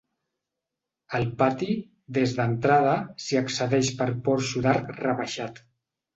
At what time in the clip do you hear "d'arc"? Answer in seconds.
4.67-4.91